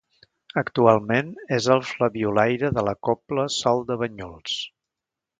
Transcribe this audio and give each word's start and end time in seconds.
Actualment 0.59 1.27
és 1.57 1.67
el 1.75 1.83
flabiolaire 1.89 2.71
de 2.77 2.85
la 2.87 2.95
cobla 3.09 3.45
Sol 3.57 3.83
de 3.91 3.99
Banyuls. 4.05 4.57